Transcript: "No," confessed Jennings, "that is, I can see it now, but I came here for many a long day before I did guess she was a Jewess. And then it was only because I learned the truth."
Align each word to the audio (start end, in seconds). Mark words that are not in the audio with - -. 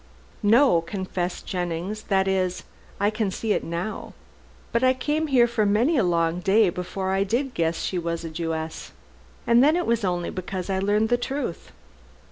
"No," 0.41 0.81
confessed 0.81 1.45
Jennings, 1.45 2.01
"that 2.09 2.27
is, 2.27 2.63
I 2.99 3.11
can 3.11 3.29
see 3.29 3.53
it 3.53 3.63
now, 3.63 4.13
but 4.71 4.83
I 4.83 4.95
came 4.95 5.27
here 5.27 5.45
for 5.45 5.63
many 5.63 5.95
a 5.95 6.03
long 6.03 6.39
day 6.39 6.71
before 6.71 7.11
I 7.11 7.23
did 7.23 7.53
guess 7.53 7.83
she 7.83 7.99
was 7.99 8.25
a 8.25 8.29
Jewess. 8.31 8.93
And 9.45 9.63
then 9.63 9.75
it 9.75 9.85
was 9.85 10.03
only 10.03 10.31
because 10.31 10.71
I 10.71 10.79
learned 10.79 11.09
the 11.09 11.17
truth." 11.17 11.71